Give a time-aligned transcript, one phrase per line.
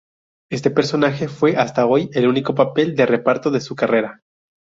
[0.49, 4.23] Este personaje fue hasta hoy el único papel de reparto de su carrera.